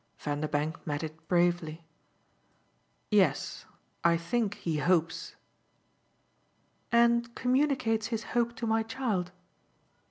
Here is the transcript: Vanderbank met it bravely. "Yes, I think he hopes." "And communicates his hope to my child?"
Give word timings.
Vanderbank 0.17 0.77
met 0.83 1.03
it 1.03 1.27
bravely. 1.27 1.83
"Yes, 3.11 3.65
I 4.03 4.17
think 4.17 4.55
he 4.55 4.77
hopes." 4.79 5.35
"And 6.91 7.35
communicates 7.35 8.07
his 8.07 8.23
hope 8.33 8.55
to 8.55 8.65
my 8.65 8.81
child?" 8.81 9.29